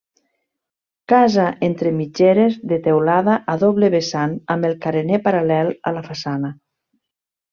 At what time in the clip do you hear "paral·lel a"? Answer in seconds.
5.29-5.97